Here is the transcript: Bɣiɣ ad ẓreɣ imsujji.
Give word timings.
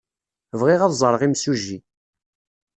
Bɣiɣ 0.59 0.81
ad 0.83 0.93
ẓreɣ 1.01 1.21
imsujji. 1.27 1.77